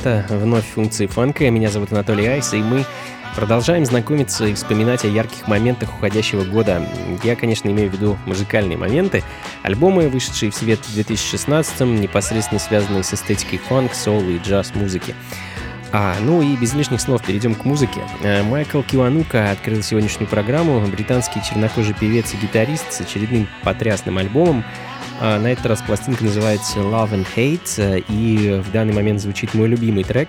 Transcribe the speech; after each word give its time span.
Это 0.00 0.24
вновь 0.30 0.64
функции 0.64 1.06
фанка. 1.08 1.50
Меня 1.50 1.70
зовут 1.70 1.90
Анатолий 1.90 2.24
Айс, 2.24 2.54
и 2.54 2.58
мы 2.58 2.84
продолжаем 3.34 3.84
знакомиться 3.84 4.46
и 4.46 4.54
вспоминать 4.54 5.04
о 5.04 5.08
ярких 5.08 5.48
моментах 5.48 5.92
уходящего 5.92 6.44
года. 6.44 6.86
Я, 7.24 7.34
конечно, 7.34 7.68
имею 7.68 7.90
в 7.90 7.94
виду 7.94 8.16
музыкальные 8.24 8.78
моменты. 8.78 9.24
Альбомы, 9.64 10.08
вышедшие 10.08 10.52
в 10.52 10.54
свет 10.54 10.78
в 10.78 10.96
2016-м, 10.96 12.00
непосредственно 12.00 12.60
связанные 12.60 13.02
с 13.02 13.12
эстетикой 13.12 13.58
фанк, 13.58 13.92
соул 13.92 14.22
и 14.22 14.38
джаз-музыки. 14.38 15.16
А, 15.90 16.14
ну 16.20 16.42
и 16.42 16.54
без 16.54 16.74
лишних 16.74 17.00
слов 17.00 17.24
перейдем 17.24 17.56
к 17.56 17.64
музыке. 17.64 18.02
Э, 18.22 18.44
Майкл 18.44 18.82
Киванука 18.82 19.50
открыл 19.50 19.82
сегодняшнюю 19.82 20.28
программу. 20.28 20.80
Британский 20.86 21.42
чернокожий 21.42 21.94
певец 21.94 22.34
и 22.34 22.36
гитарист 22.36 22.92
с 22.92 23.00
очередным 23.00 23.48
потрясным 23.64 24.18
альбомом 24.18 24.64
на 25.20 25.48
этот 25.48 25.66
раз 25.66 25.82
пластинка 25.82 26.24
называется 26.24 26.78
Love 26.78 27.12
and 27.12 27.26
Hate, 27.36 27.74
э, 27.78 28.00
и 28.08 28.60
в 28.60 28.70
данный 28.72 28.92
момент 28.92 29.20
звучит 29.20 29.54
мой 29.54 29.68
любимый 29.68 30.04
трек 30.04 30.28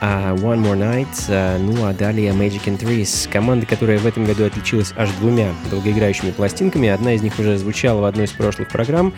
а, 0.00 0.34
One 0.34 0.62
More 0.62 0.76
Night, 0.76 1.24
э, 1.28 1.58
ну 1.58 1.86
а 1.86 1.94
далее 1.94 2.32
Magic 2.32 2.64
and 2.64 2.78
Trees. 2.78 3.30
Команда, 3.30 3.66
которая 3.66 3.98
в 3.98 4.06
этом 4.06 4.24
году 4.24 4.44
отличилась 4.44 4.92
аж 4.96 5.10
двумя 5.20 5.52
долгоиграющими 5.70 6.32
пластинками. 6.32 6.88
Одна 6.88 7.14
из 7.14 7.22
них 7.22 7.38
уже 7.38 7.56
звучала 7.56 8.00
в 8.00 8.04
одной 8.04 8.26
из 8.26 8.32
прошлых 8.32 8.68
программ. 8.68 9.14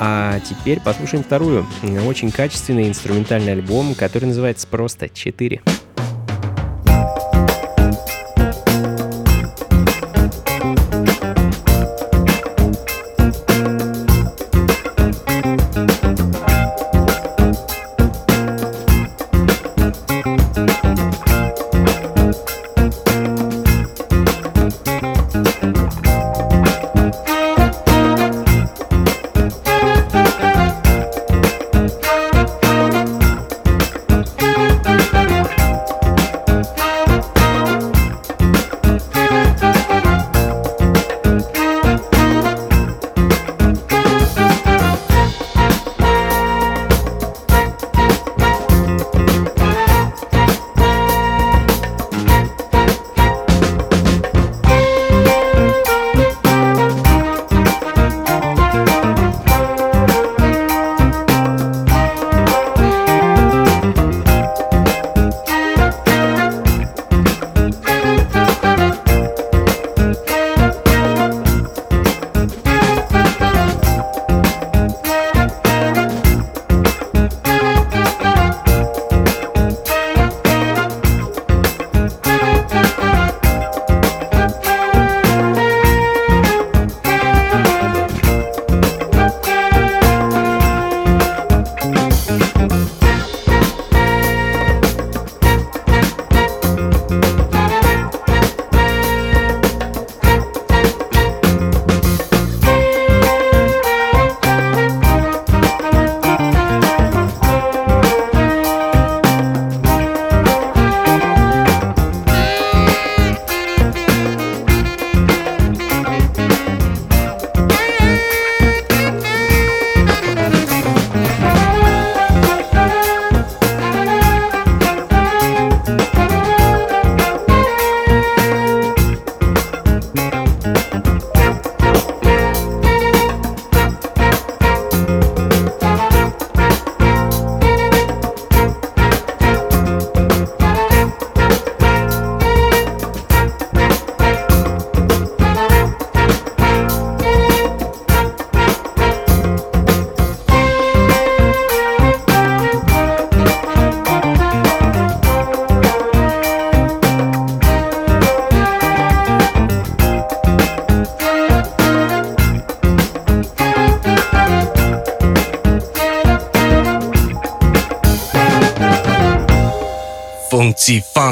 А 0.00 0.40
теперь 0.40 0.80
послушаем 0.80 1.22
вторую. 1.22 1.66
Очень 2.06 2.32
качественный 2.32 2.88
инструментальный 2.88 3.52
альбом, 3.52 3.94
который 3.94 4.24
называется 4.24 4.66
просто 4.66 5.06
«4». 5.06 5.60
Funky 5.62 5.83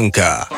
Blanca. 0.03 0.52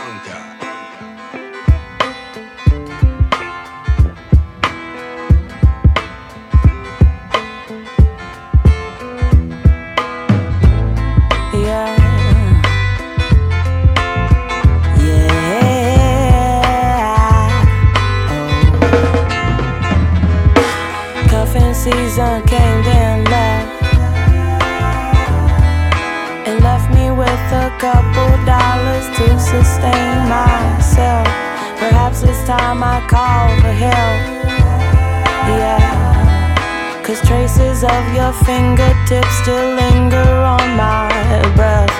lips 39.25 39.37
still 39.43 39.75
linger 39.75 40.32
on 40.55 40.76
my 40.76 41.09
breath. 41.56 41.91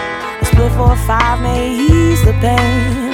A 0.41 0.45
split 0.45 0.73
four 0.73 0.97
five 1.07 1.41
may 1.41 1.71
ease 1.71 2.25
the 2.25 2.33
pain. 2.41 3.14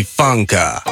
Funka. 0.00 0.91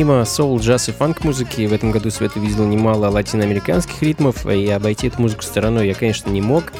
Помимо 0.00 0.24
соул, 0.24 0.58
джаз 0.58 0.88
и 0.88 0.92
фанк-музыки, 0.92 1.66
в 1.66 1.74
этом 1.74 1.90
году 1.90 2.10
Свет 2.10 2.34
увидел 2.34 2.64
немало 2.64 3.10
латиноамериканских 3.10 4.02
ритмов, 4.02 4.46
и 4.46 4.66
обойти 4.70 5.08
эту 5.08 5.20
музыку 5.20 5.42
стороной 5.42 5.88
я, 5.88 5.94
конечно, 5.94 6.30
не 6.30 6.40
мог. 6.40 6.72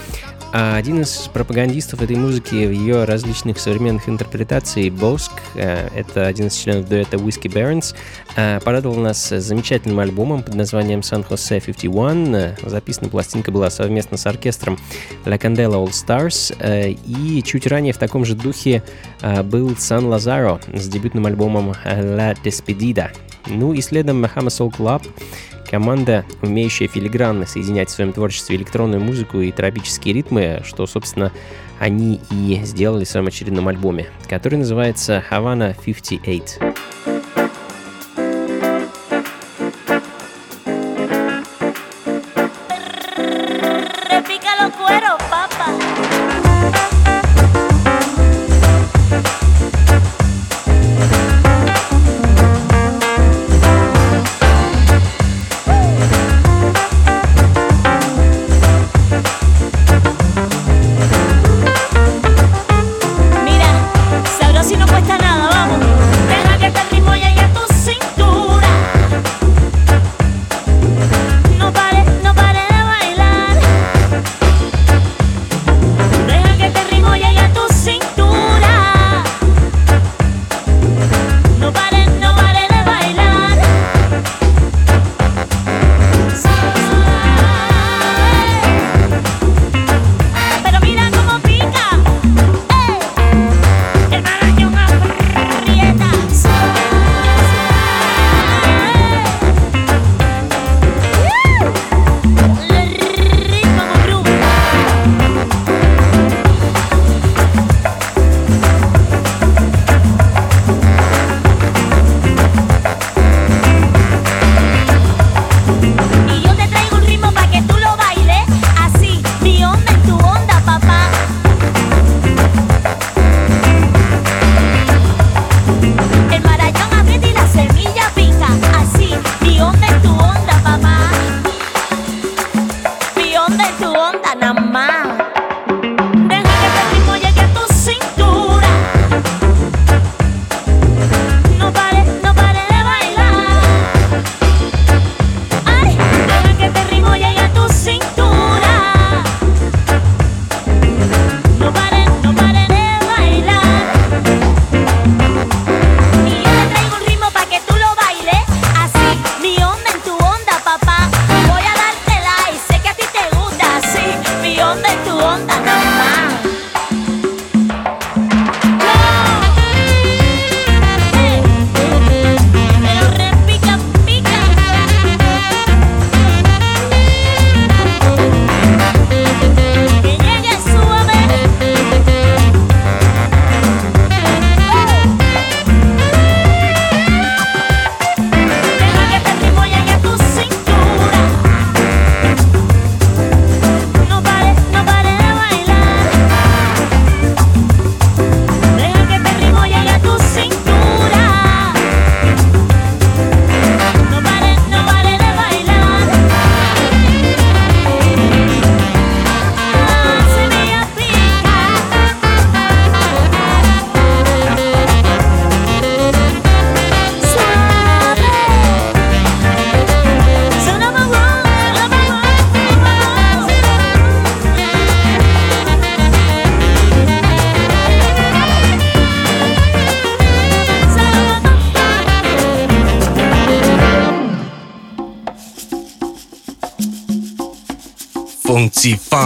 А 0.52 0.76
один 0.76 1.02
из 1.02 1.28
пропагандистов 1.32 2.02
этой 2.02 2.16
музыки 2.16 2.66
в 2.66 2.72
ее 2.72 3.04
различных 3.04 3.60
современных 3.60 4.08
интерпретациях, 4.08 4.92
Боск, 4.94 5.30
э, 5.54 5.88
это 5.94 6.26
один 6.26 6.48
из 6.48 6.56
членов 6.56 6.88
дуэта 6.88 7.18
Whiskey 7.18 7.52
Barons, 7.52 7.94
э, 8.34 8.58
порадовал 8.64 8.96
нас 8.96 9.28
замечательным 9.28 10.00
альбомом 10.00 10.42
под 10.42 10.54
названием 10.54 11.00
San 11.00 11.24
Jose 11.28 11.60
51. 11.64 12.56
Записана 12.68 13.08
пластинка 13.08 13.52
была 13.52 13.70
совместно 13.70 14.16
с 14.16 14.26
оркестром 14.26 14.76
La 15.24 15.38
Candela 15.38 15.84
All 15.84 15.90
Stars. 15.90 16.56
Э, 16.58 16.90
и 16.90 17.42
чуть 17.44 17.68
ранее 17.68 17.92
в 17.92 17.98
таком 17.98 18.24
же 18.24 18.34
духе 18.34 18.82
был 19.44 19.76
Сан 19.76 20.06
Лазаро 20.06 20.60
с 20.72 20.88
дебютным 20.88 21.26
альбомом 21.26 21.74
La 21.84 22.36
Despedida. 22.42 23.10
Ну 23.46 23.72
и 23.72 23.80
следом 23.80 24.24
Mahama 24.24 24.48
Soul 24.48 24.74
Club 24.76 25.06
Команда, 25.70 26.24
умеющая 26.42 26.88
филигранно 26.88 27.46
соединять 27.46 27.88
в 27.88 27.92
своем 27.92 28.12
творчестве 28.12 28.56
электронную 28.56 29.00
музыку 29.00 29.40
и 29.40 29.52
тропические 29.52 30.14
ритмы, 30.14 30.62
что, 30.64 30.84
собственно, 30.88 31.30
они 31.78 32.20
и 32.32 32.60
сделали 32.64 33.04
в 33.04 33.08
своем 33.08 33.28
очередном 33.28 33.68
альбоме, 33.68 34.08
который 34.28 34.58
называется 34.58 35.22
Havana 35.30 35.76
58. 35.84 37.09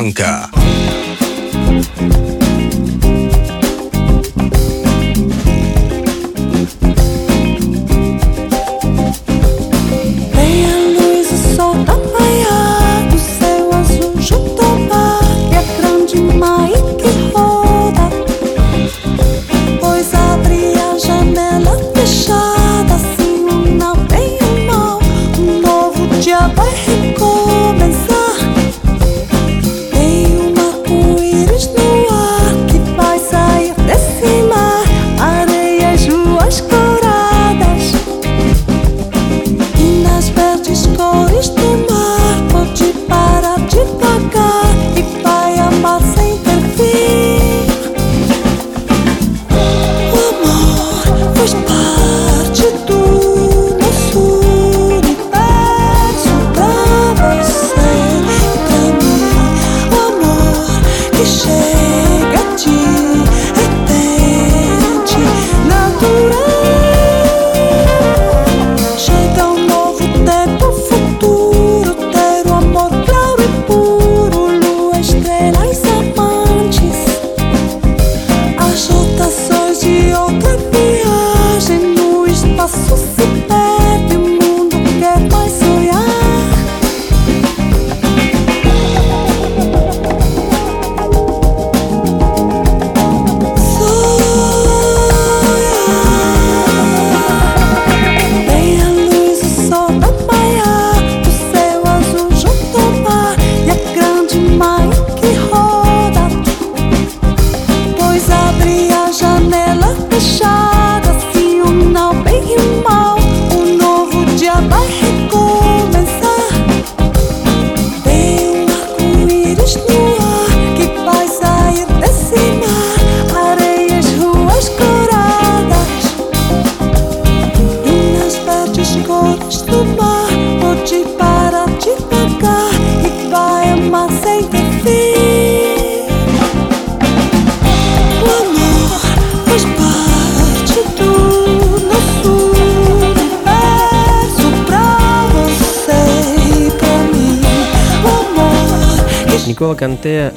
Blanca. 0.05 0.44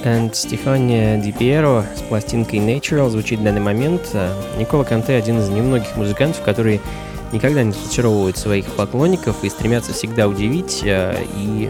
И 0.03 0.29
Стефания 0.33 1.17
Ди 1.17 1.31
Пьеро 1.31 1.85
с 1.95 2.01
пластинкой 2.01 2.59
Natural 2.59 3.09
звучит 3.09 3.39
в 3.39 3.43
данный 3.43 3.61
момент. 3.61 4.15
Никола 4.57 4.83
Канте 4.83 5.13
один 5.13 5.39
из 5.39 5.49
немногих 5.49 5.95
музыкантов, 5.95 6.41
которые 6.43 6.79
никогда 7.31 7.63
не 7.63 7.71
разочаровывают 7.71 8.37
своих 8.37 8.65
поклонников 8.65 9.43
и 9.43 9.49
стремятся 9.49 9.93
всегда 9.93 10.27
удивить. 10.27 10.81
Э, 10.83 11.15
и 11.35 11.69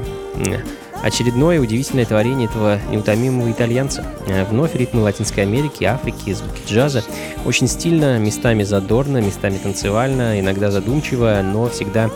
очередное 1.04 1.60
удивительное 1.60 2.06
творение 2.06 2.48
этого 2.48 2.80
неутомимого 2.92 3.52
итальянца. 3.52 4.06
Э, 4.28 4.46
вновь 4.46 4.76
ритмы 4.76 5.02
Латинской 5.02 5.44
Америки, 5.44 5.84
Африки, 5.84 6.34
звуки 6.34 6.62
джаза. 6.68 7.04
Очень 7.46 7.68
стильно, 7.68 8.18
местами 8.18 8.64
задорно, 8.64 9.20
местами 9.20 9.58
танцевально, 9.58 10.40
иногда 10.40 10.72
задумчиво, 10.72 11.42
но 11.44 11.70
всегда 11.70 12.10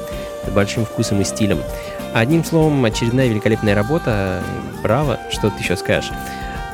большим 0.50 0.86
вкусом 0.86 1.22
и 1.22 1.24
стилем. 1.24 1.60
Одним 2.14 2.44
словом, 2.44 2.84
очередная 2.84 3.28
великолепная 3.28 3.76
работа. 3.76 4.42
Браво, 4.84 5.20
что 5.30 5.50
ты 5.50 5.62
еще 5.62 5.78
скажешь. 5.78 6.12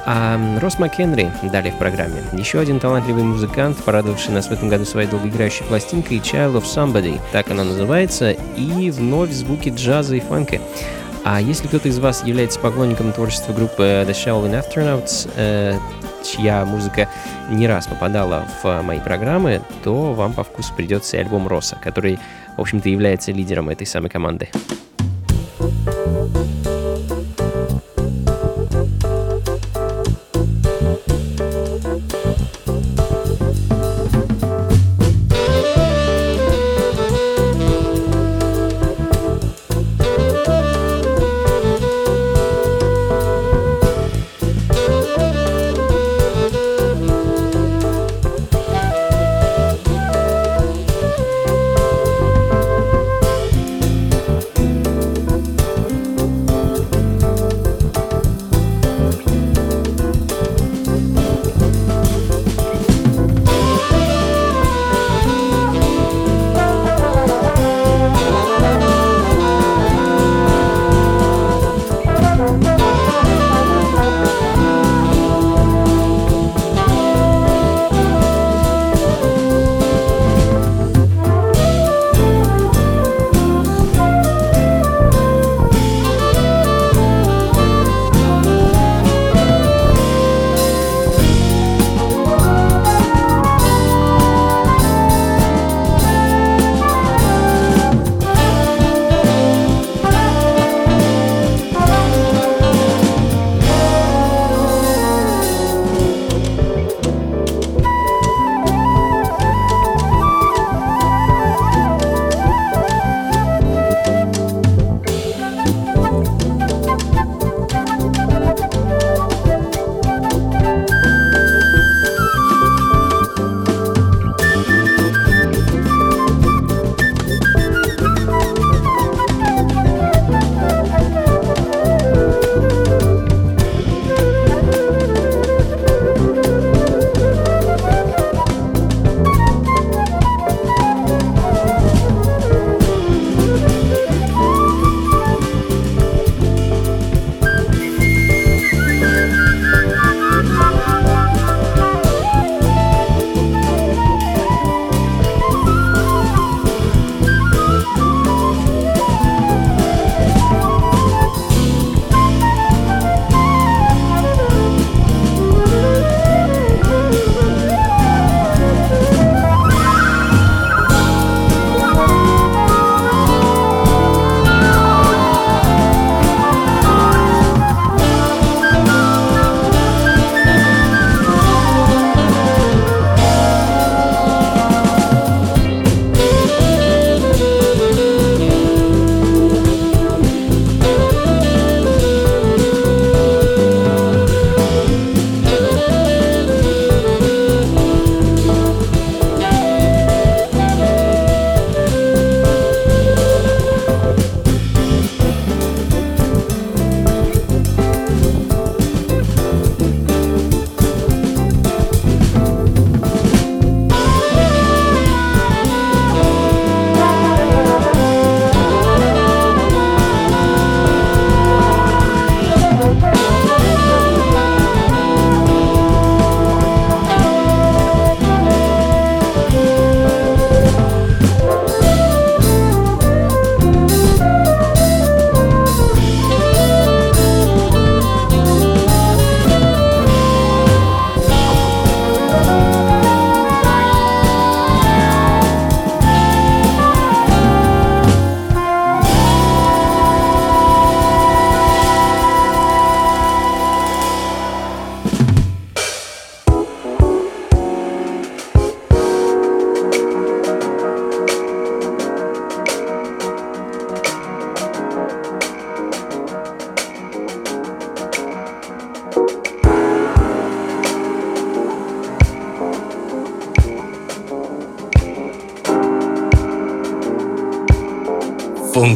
А 0.09 0.39
Росс 0.61 0.79
МакHенри 0.79 1.29
далее 1.51 1.73
в 1.73 1.77
программе. 1.77 2.23
Еще 2.31 2.59
один 2.59 2.79
талантливый 2.79 3.23
музыкант, 3.23 3.77
порадовавший 3.83 4.33
нас 4.33 4.47
в 4.47 4.51
этом 4.51 4.69
году 4.69 4.85
своей 4.85 5.09
долгоиграющей 5.09 5.65
пластинкой 5.65 6.19
Child 6.19 6.61
of 6.61 6.63
Somebody, 6.63 7.19
так 7.33 7.51
она 7.51 7.65
называется, 7.65 8.31
и 8.31 8.89
вновь 8.89 9.31
звуки 9.31 9.67
джаза 9.75 10.15
и 10.15 10.21
фанка. 10.21 10.61
А 11.25 11.41
если 11.41 11.67
кто-то 11.67 11.89
из 11.89 11.99
вас 11.99 12.23
является 12.23 12.57
поклонником 12.57 13.11
творчества 13.11 13.51
группы 13.51 13.83
The 13.83 14.11
Shelvin 14.11 14.63
Astronauts, 14.63 15.29
э, 15.35 15.77
чья 16.23 16.63
музыка 16.63 17.09
не 17.49 17.67
раз 17.67 17.87
попадала 17.87 18.45
в 18.63 18.81
мои 18.81 19.01
программы, 19.01 19.61
то 19.83 20.13
вам 20.13 20.31
по 20.31 20.45
вкусу 20.45 20.73
придется 20.73 21.17
и 21.17 21.19
альбом 21.19 21.49
Росса, 21.49 21.75
который, 21.81 22.17
в 22.57 22.61
общем-то, 22.61 22.89
является 22.89 23.31
лидером 23.31 23.69
этой 23.69 23.87
самой 23.87 24.09
команды. 24.09 24.49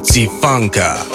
Funky 0.01 0.27
funka. 0.41 1.10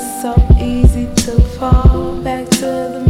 It's 0.00 0.22
so 0.22 0.32
easy 0.60 1.06
to 1.24 1.40
fall 1.58 2.22
back 2.22 2.48
to 2.50 2.60
the 2.60 3.07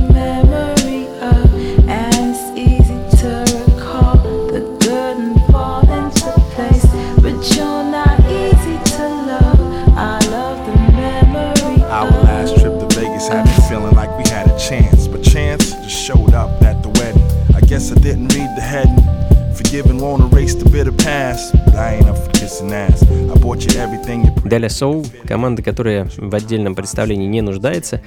Деля 24.59 24.69
Соул, 24.71 25.07
команда, 25.25 25.63
которая 25.63 26.11
в 26.17 26.35
отдельном 26.35 26.75
представлении 26.75 27.29
не 27.29 27.43
нуждается. 27.43 28.03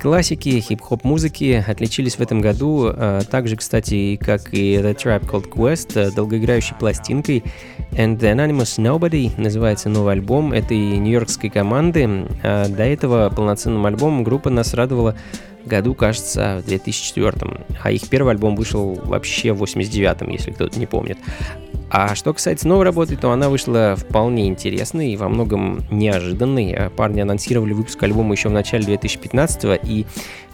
Классики 0.00 0.58
хип-хоп 0.58 1.04
музыки 1.04 1.62
отличились 1.68 2.14
в 2.14 2.20
этом 2.20 2.40
году, 2.40 2.86
а 2.88 3.20
также, 3.20 3.56
кстати, 3.56 4.16
как 4.16 4.54
и 4.54 4.76
The 4.76 4.96
Tribe 4.96 5.28
Called 5.28 5.50
Quest, 5.50 6.14
долгоиграющей 6.14 6.74
пластинкой. 6.74 7.44
And 7.90 8.18
the 8.18 8.34
Anonymous 8.34 8.78
Nobody 8.78 9.30
называется 9.38 9.90
новый 9.90 10.14
альбом 10.14 10.54
этой 10.54 10.78
нью-йоркской 10.78 11.50
команды. 11.50 12.08
А 12.42 12.66
до 12.66 12.84
этого 12.84 13.28
полноценным 13.28 13.84
альбомом 13.84 14.24
группа 14.24 14.48
нас 14.48 14.72
радовала 14.72 15.16
году, 15.66 15.94
кажется, 15.94 16.62
в 16.64 16.66
2004. 16.66 17.34
А 17.82 17.90
их 17.90 18.08
первый 18.08 18.30
альбом 18.30 18.56
вышел 18.56 18.94
вообще 19.04 19.52
в 19.52 19.58
89 19.58 20.32
если 20.32 20.52
кто-то 20.52 20.78
не 20.78 20.86
помнит. 20.86 21.18
А 21.90 22.14
что 22.14 22.32
касается 22.32 22.68
новой 22.68 22.84
работы, 22.84 23.16
то 23.16 23.32
она 23.32 23.48
вышла 23.48 23.96
вполне 23.96 24.46
интересной 24.46 25.10
и 25.10 25.16
во 25.16 25.28
многом 25.28 25.80
неожиданной. 25.90 26.88
Парни 26.96 27.20
анонсировали 27.20 27.72
выпуск 27.72 28.00
альбома 28.02 28.32
еще 28.34 28.48
в 28.48 28.52
начале 28.52 28.84
2015 28.84 29.80
и 29.82 30.06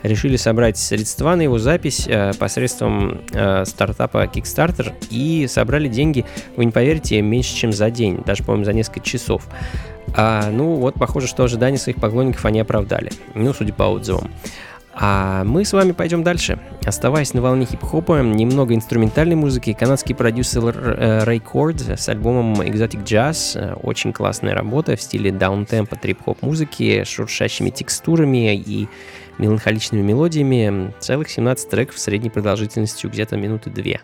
решили 0.02 0.36
собрать 0.36 0.78
средства 0.78 1.34
на 1.34 1.42
его 1.42 1.58
запись 1.58 2.06
э, 2.08 2.32
посредством 2.38 3.20
э, 3.32 3.64
стартапа 3.66 4.24
Kickstarter 4.24 4.94
и 5.10 5.46
собрали 5.48 5.88
деньги, 5.88 6.24
вы 6.56 6.66
не 6.66 6.72
поверите, 6.72 7.20
меньше, 7.20 7.54
чем 7.54 7.72
за 7.72 7.90
день, 7.90 8.22
даже, 8.24 8.42
по-моему, 8.42 8.64
за 8.64 8.72
несколько 8.72 9.00
часов. 9.00 9.46
А, 10.14 10.50
ну 10.50 10.74
вот, 10.74 10.94
похоже, 10.94 11.26
что 11.26 11.44
ожидания 11.44 11.78
своих 11.78 11.98
поклонников 12.00 12.44
они 12.46 12.60
оправдали, 12.60 13.10
ну, 13.34 13.52
судя 13.52 13.74
по 13.74 13.84
отзывам. 13.84 14.30
А 14.98 15.44
мы 15.44 15.64
с 15.66 15.74
вами 15.74 15.92
пойдем 15.92 16.22
дальше. 16.22 16.58
Оставаясь 16.86 17.34
на 17.34 17.42
волне 17.42 17.66
хип-хопа, 17.66 18.22
немного 18.22 18.74
инструментальной 18.74 19.36
музыки, 19.36 19.76
канадский 19.78 20.14
продюсер 20.14 20.74
э, 20.74 21.24
Рэй 21.24 21.40
Корд 21.40 21.82
с 21.82 22.08
альбомом 22.08 22.54
Exotic 22.62 23.04
Jazz. 23.04 23.58
Э, 23.58 23.74
очень 23.74 24.14
классная 24.14 24.54
работа 24.54 24.96
в 24.96 25.02
стиле 25.02 25.30
даунтемпа 25.30 25.96
трип-хоп 25.96 26.40
музыки, 26.40 27.04
шуршащими 27.04 27.68
текстурами 27.68 28.56
и 28.56 28.88
меланхоличными 29.36 30.00
мелодиями. 30.00 30.94
Целых 30.98 31.28
17 31.28 31.68
треков 31.68 31.98
с 31.98 32.04
средней 32.04 32.30
продолжительностью 32.30 33.10
где-то 33.10 33.36
минуты 33.36 33.68
две. 33.68 34.00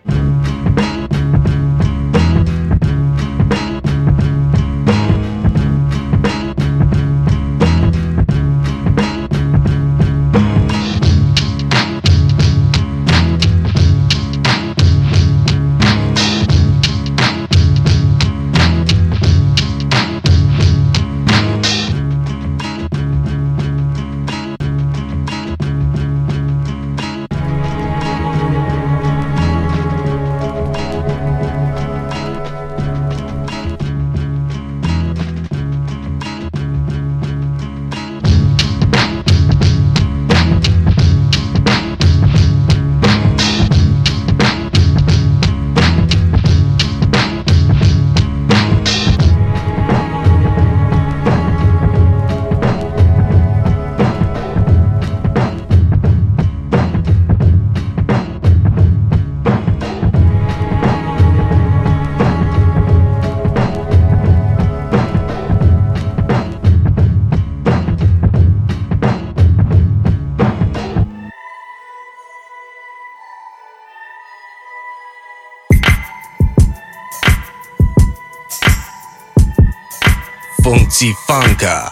Funka. 81.11 81.91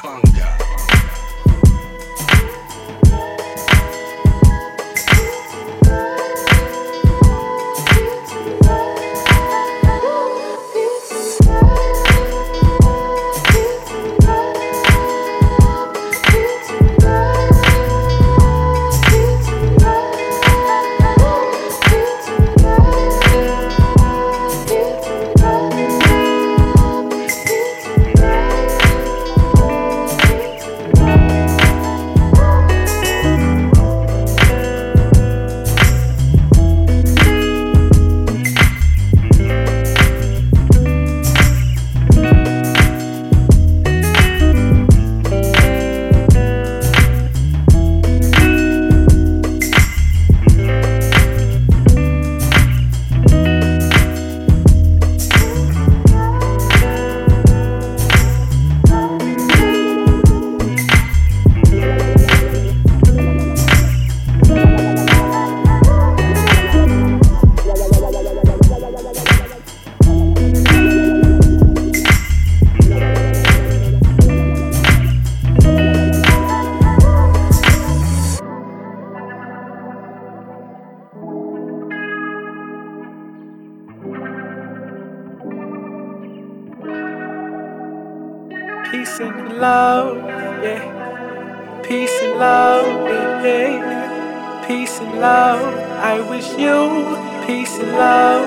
you 96.58 97.16
peace 97.46 97.78
and 97.78 97.92
love, 97.92 98.46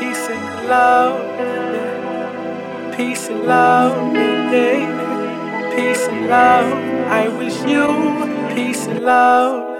peace 0.00 0.28
and 0.28 0.68
love, 0.68 1.16
peace 2.96 3.28
and 3.28 3.44
love, 3.44 4.12
baby. 4.14 4.86
peace 5.76 6.06
and 6.08 6.28
love. 6.28 6.72
I 7.08 7.28
wish 7.28 7.60
you 7.64 7.86
peace 8.54 8.86
and 8.86 9.00
love. 9.04 9.71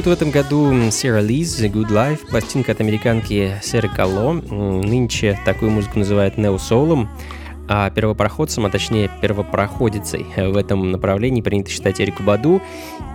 Дебют 0.00 0.06
в 0.06 0.22
этом 0.22 0.30
году 0.30 0.72
Sarah 0.88 1.26
Lee's 1.26 1.60
Good 1.70 1.90
Life, 1.90 2.30
пластинка 2.30 2.72
от 2.72 2.80
американки 2.80 3.56
Серы 3.62 3.90
Кало. 3.94 4.32
Нынче 4.32 5.38
такую 5.44 5.70
музыку 5.72 5.98
называют 5.98 6.38
неосолом, 6.38 7.10
а 7.68 7.90
первопроходцем, 7.90 8.64
а 8.64 8.70
точнее 8.70 9.10
первопроходицей 9.20 10.24
в 10.36 10.56
этом 10.56 10.90
направлении 10.90 11.42
принято 11.42 11.70
считать 11.70 12.00
Эрику 12.00 12.22
Баду. 12.22 12.62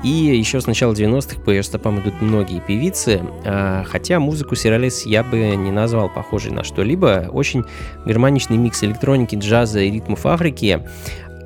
И 0.04 0.10
еще 0.10 0.62
с 0.62 0.68
начала 0.68 0.94
90-х 0.94 1.42
по 1.42 1.50
ее 1.50 1.64
стопам 1.64 2.00
идут 2.02 2.22
многие 2.22 2.60
певицы, 2.60 3.22
а, 3.44 3.84
хотя 3.88 4.20
музыку 4.20 4.56
Сиралис 4.56 5.08
я 5.08 5.24
бы 5.24 5.38
не 5.56 5.72
назвал 5.72 6.10
похожей 6.10 6.52
на 6.52 6.64
что-либо. 6.64 7.30
Очень 7.32 7.66
гармоничный 8.06 8.58
микс 8.58 8.84
электроники, 8.84 9.36
джаза 9.36 9.80
и 9.80 9.90
ритмов 9.90 10.26
Африки. 10.28 10.88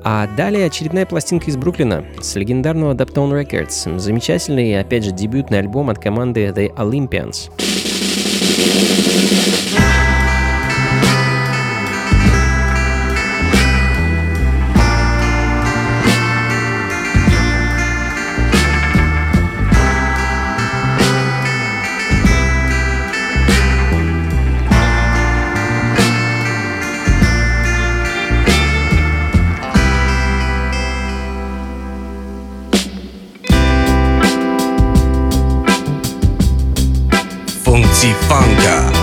А 0.02 0.26
далее 0.36 0.66
очередная 0.66 1.06
пластинка 1.06 1.50
из 1.50 1.56
Бруклина 1.56 2.04
с 2.20 2.34
легендарного 2.36 2.94
Daptone 2.94 3.42
Records. 3.42 3.98
Замечательный, 3.98 4.78
опять 4.80 5.04
же, 5.04 5.12
дебютный 5.12 5.58
альбом 5.58 5.90
от 5.90 5.98
команды 5.98 6.46
The 6.46 6.74
Olympians. 6.74 7.50
Funka. 38.30 38.99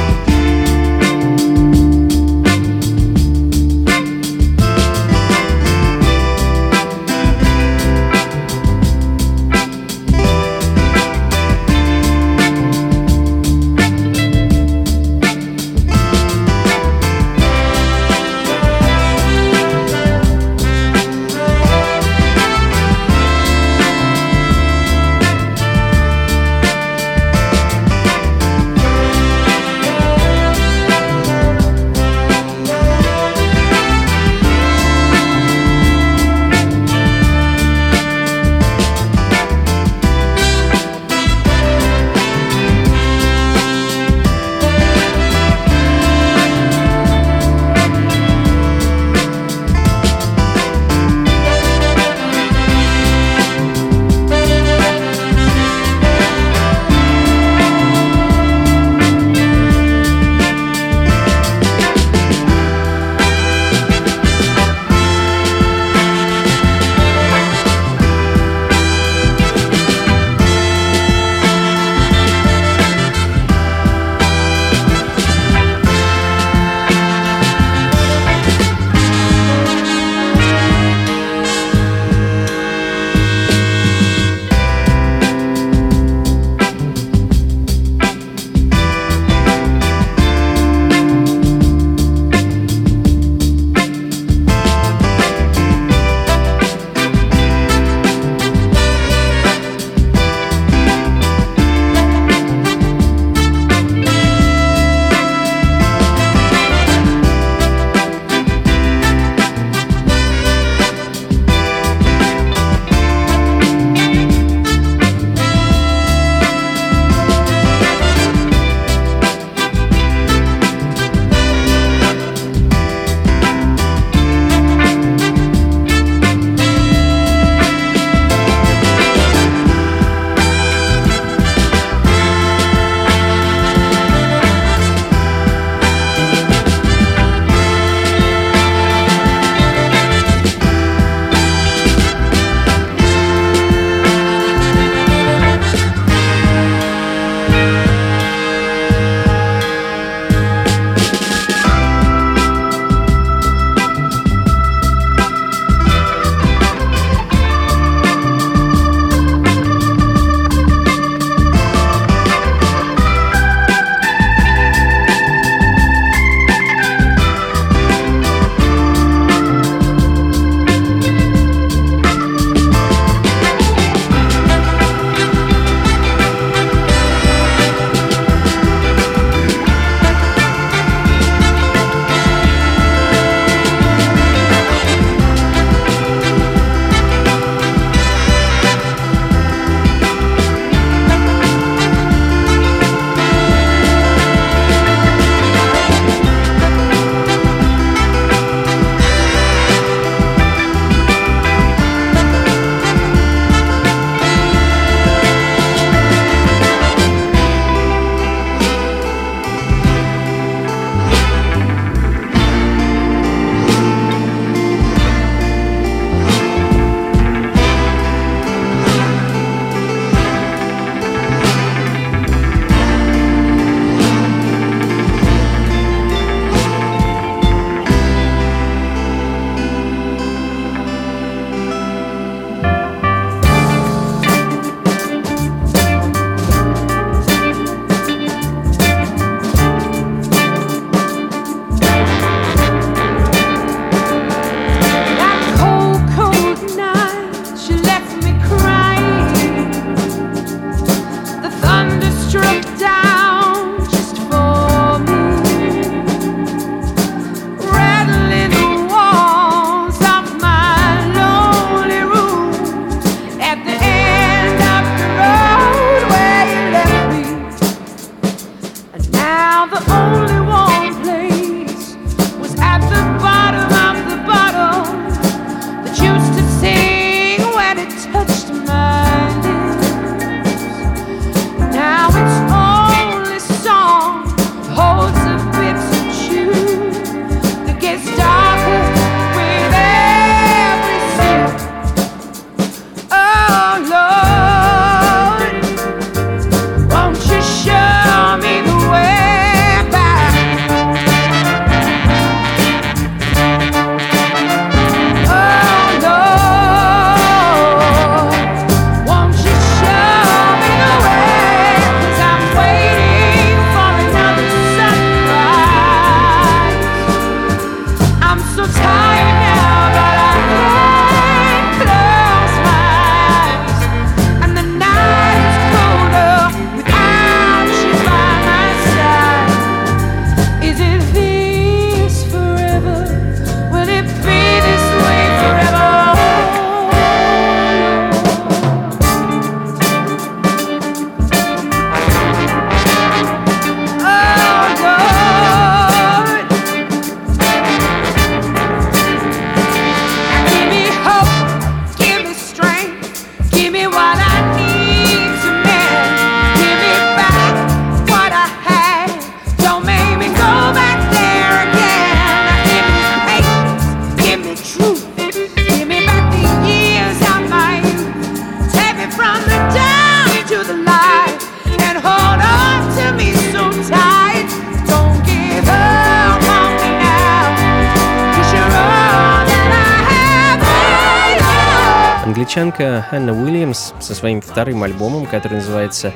Англичанка 382.77 383.07
Анна 383.11 383.33
Уильямс 383.33 383.93
со 383.99 384.15
своим 384.15 384.41
вторым 384.41 384.83
альбомом, 384.83 385.25
который 385.25 385.55
называется 385.55 386.13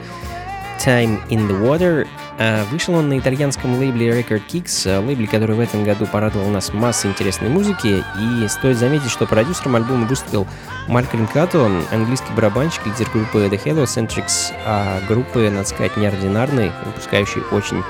Time 0.79 1.19
in 1.29 1.47
the 1.47 1.61
Water. 1.61 2.07
А, 2.39 2.63
вышел 2.71 2.95
он 2.95 3.09
на 3.09 3.19
итальянском 3.19 3.77
лейбле 3.77 4.09
Record 4.09 4.41
Kicks, 4.47 4.87
а, 4.87 4.99
лейбле, 4.99 5.27
который 5.27 5.55
в 5.55 5.59
этом 5.59 5.83
году 5.83 6.05
порадовал 6.07 6.49
нас 6.49 6.73
массой 6.73 7.11
интересной 7.11 7.49
музыки. 7.49 8.03
И 8.19 8.47
стоит 8.47 8.77
заметить, 8.77 9.09
что 9.09 9.27
продюсером 9.27 9.75
альбома 9.75 10.07
выступил 10.07 10.47
Малькольм 10.87 11.27
Като, 11.27 11.69
английский 11.91 12.33
барабанщик, 12.35 12.85
лидер 12.85 13.07
группы 13.11 13.45
The 13.45 13.61
Heliocentrics, 13.63 14.53
а 14.65 14.99
группы, 15.07 15.49
надо 15.49 15.67
сказать, 15.67 15.97
неординарной, 15.97 16.71
выпускающей 16.85 17.41
очень 17.51 17.83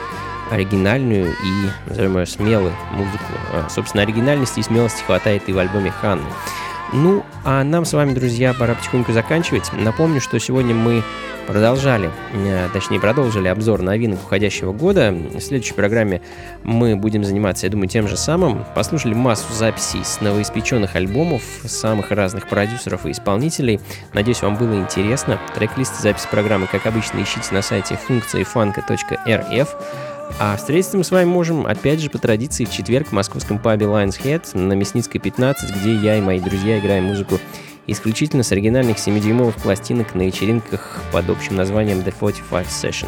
оригинальную 0.49 1.31
и, 1.31 1.69
назовем 1.87 2.17
ее, 2.17 2.25
смелую 2.25 2.73
музыку. 2.91 3.23
А, 3.53 3.67
собственно, 3.69 4.03
оригинальности 4.03 4.59
и 4.59 4.63
смелости 4.63 5.03
хватает 5.03 5.47
и 5.47 5.53
в 5.53 5.59
альбоме 5.59 5.91
Ханны. 5.91 6.25
Ну, 6.93 7.23
а 7.45 7.63
нам 7.63 7.85
с 7.85 7.93
вами, 7.93 8.13
друзья, 8.13 8.53
пора 8.53 8.75
потихоньку 8.75 9.13
заканчивать. 9.13 9.71
Напомню, 9.71 10.19
что 10.19 10.37
сегодня 10.39 10.75
мы 10.75 11.03
продолжали, 11.47 12.11
э, 12.33 12.67
точнее 12.73 12.99
продолжили 12.99 13.47
обзор 13.47 13.81
новинок 13.81 14.19
уходящего 14.23 14.73
года. 14.73 15.11
В 15.11 15.39
следующей 15.39 15.73
программе 15.73 16.21
мы 16.63 16.97
будем 16.97 17.23
заниматься, 17.23 17.65
я 17.65 17.71
думаю, 17.71 17.87
тем 17.87 18.09
же 18.09 18.17
самым. 18.17 18.65
Послушали 18.75 19.13
массу 19.13 19.53
записей 19.53 20.03
с 20.03 20.19
новоиспеченных 20.19 20.95
альбомов 20.97 21.43
самых 21.65 22.11
разных 22.11 22.47
продюсеров 22.49 23.05
и 23.05 23.11
исполнителей. 23.11 23.79
Надеюсь, 24.13 24.41
вам 24.41 24.57
было 24.57 24.75
интересно. 24.75 25.39
Трек-лист 25.55 25.97
записи 26.01 26.27
программы, 26.29 26.67
как 26.67 26.85
обычно, 26.85 27.21
ищите 27.21 27.53
на 27.53 27.61
сайте 27.61 27.95
функции 27.95 28.43
фанка.рф. 28.43 29.75
А 30.39 30.55
встретиться 30.57 30.97
мы 30.97 31.03
с 31.03 31.11
вами 31.11 31.25
можем, 31.25 31.65
опять 31.65 31.99
же, 31.99 32.09
по 32.09 32.17
традиции, 32.17 32.65
в 32.65 32.71
четверг 32.71 33.07
в 33.07 33.11
московском 33.11 33.59
пабе 33.59 33.85
Lions 33.85 34.19
Head 34.21 34.57
на 34.57 34.73
Мясницкой 34.73 35.21
15, 35.21 35.75
где 35.77 35.95
я 35.95 36.17
и 36.17 36.21
мои 36.21 36.39
друзья 36.39 36.79
играем 36.79 37.05
музыку 37.05 37.39
исключительно 37.87 38.43
с 38.43 38.51
оригинальных 38.51 38.97
7-дюймовых 38.97 39.61
пластинок 39.61 40.15
на 40.15 40.23
вечеринках 40.23 41.03
под 41.11 41.29
общим 41.29 41.55
названием 41.55 41.99
The 41.99 42.13
45 42.17 42.67
Session. 42.67 43.07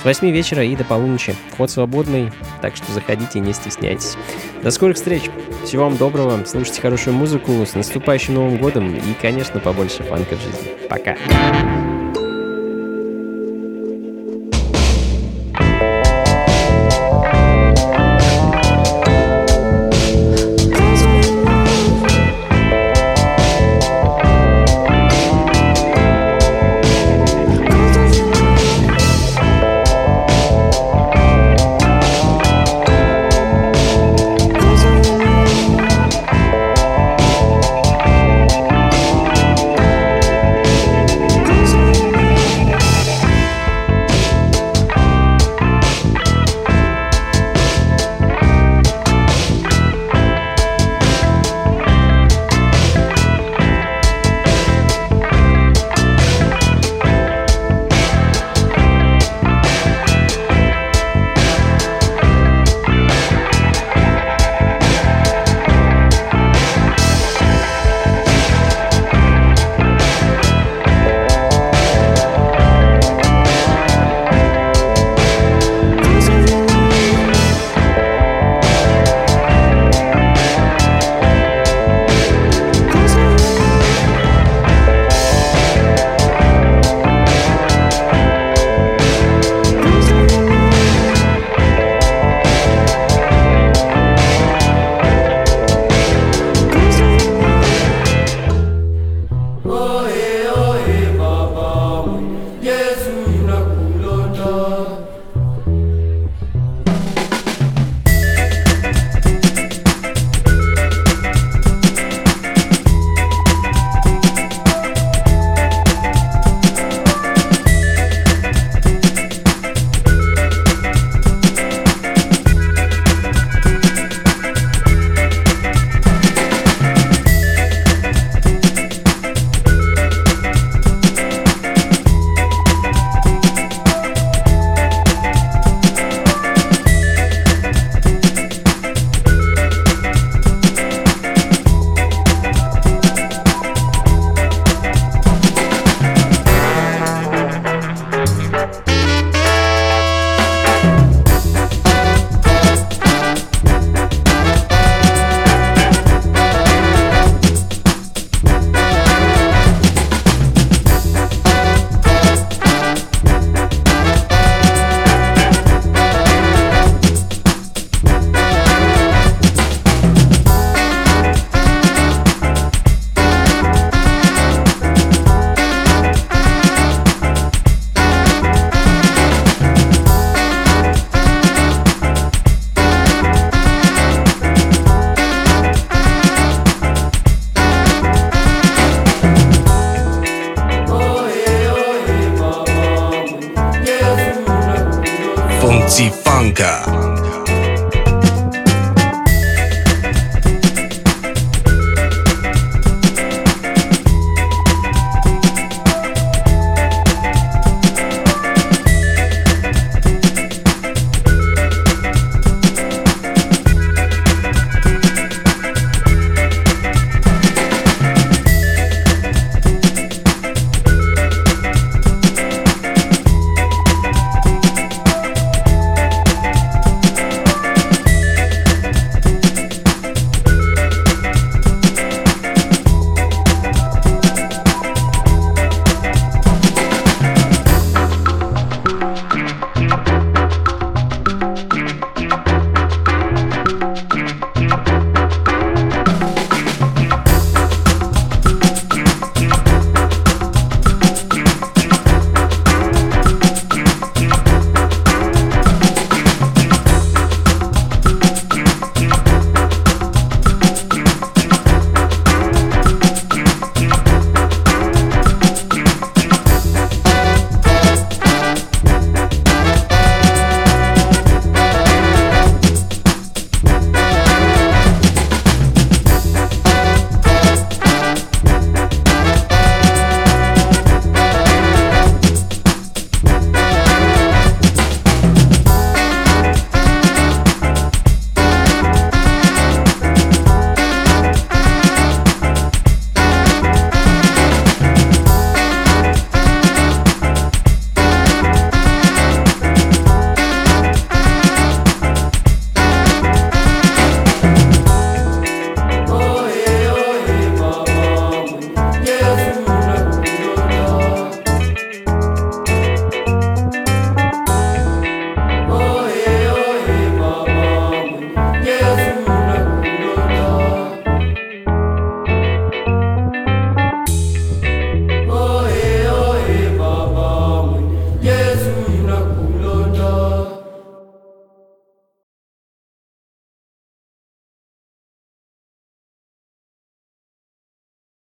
С 0.00 0.04
8 0.04 0.30
вечера 0.30 0.64
и 0.64 0.76
до 0.76 0.84
полуночи. 0.84 1.34
Вход 1.52 1.70
свободный, 1.70 2.32
так 2.60 2.76
что 2.76 2.92
заходите, 2.92 3.40
не 3.40 3.52
стесняйтесь. 3.52 4.16
До 4.62 4.70
скорых 4.70 4.96
встреч. 4.96 5.30
Всего 5.64 5.84
вам 5.84 5.96
доброго. 5.96 6.44
Слушайте 6.44 6.80
хорошую 6.80 7.16
музыку. 7.16 7.52
С 7.64 7.74
наступающим 7.74 8.34
Новым 8.34 8.58
годом. 8.58 8.94
И, 8.94 9.14
конечно, 9.20 9.60
побольше 9.60 10.02
фанка 10.02 10.36
в 10.36 10.42
жизни. 10.42 10.72
Пока. 10.88 11.16